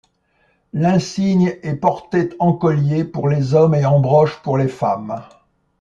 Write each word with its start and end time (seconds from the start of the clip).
L’insigne 0.73 1.59
est 1.61 1.75
porté 1.75 2.29
en 2.39 2.53
collier 2.53 3.03
pour 3.05 3.29
les 3.29 3.53
hommes 3.53 3.75
et 3.75 3.85
en 3.85 3.99
broche 3.99 4.41
pour 4.41 4.57
les 4.57 4.67
femmes. 4.67 5.23